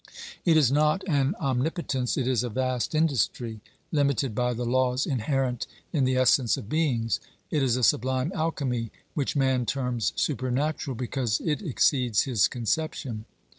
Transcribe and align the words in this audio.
It 0.45 0.57
is 0.57 0.71
not 0.71 1.07
an 1.07 1.35
omnipotence, 1.39 2.17
it 2.17 2.27
is 2.27 2.43
a 2.43 2.49
vast 2.49 2.95
industry, 2.95 3.61
limited 3.91 4.33
by 4.33 4.55
the 4.55 4.65
laws 4.65 5.05
inherent 5.05 5.67
in 5.93 6.05
the 6.05 6.15
essence 6.17 6.57
of 6.57 6.67
beings; 6.67 7.19
it 7.51 7.61
is 7.61 7.77
a 7.77 7.83
sublime 7.83 8.31
alchemy, 8.33 8.89
which 9.13 9.35
man 9.35 9.67
terms 9.67 10.11
super 10.15 10.49
natural 10.49 10.95
because 10.95 11.39
it 11.41 11.61
exceeds 11.61 12.23
his 12.23 12.47
conception. 12.47 13.25